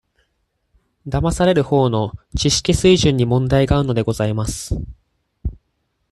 [1.07, 4.81] だまされるほうの、知識水準に問題があるのでございます。